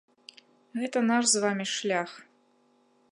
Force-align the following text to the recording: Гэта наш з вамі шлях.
Гэта 0.79 1.03
наш 1.09 1.23
з 1.33 1.43
вамі 1.45 1.65
шлях. 1.75 2.11